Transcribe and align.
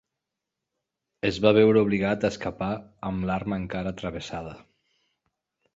Es 1.29 1.37
va 1.43 1.51
veure 1.57 1.83
obligat 1.87 2.25
a 2.29 2.33
escapar 2.35 2.71
amb 3.11 3.29
l'arma 3.31 3.61
encara 3.65 3.95
travessada. 4.03 4.57